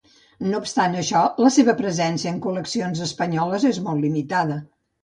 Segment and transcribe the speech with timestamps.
[0.45, 4.65] No obstant això, la seva presència en col·leccions espanyoles és molt limitada.